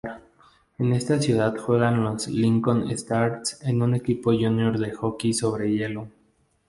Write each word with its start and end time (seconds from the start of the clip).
En 0.79 0.93
esta 0.93 1.19
ciudad 1.21 1.55
juegan 1.55 2.03
los 2.03 2.27
Lincoln 2.27 2.89
Stars 2.89 3.59
un 3.71 3.93
equipo 3.93 4.31
junior 4.31 4.79
de 4.79 4.89
hockey 4.93 5.31
sobre 5.31 5.69
hielo. 5.69 6.07